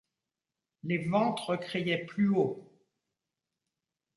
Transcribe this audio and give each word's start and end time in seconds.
Les 0.81 0.97
ventres 1.09 1.55
criaient 1.57 2.07
plus 2.07 2.29
haut. 2.29 2.67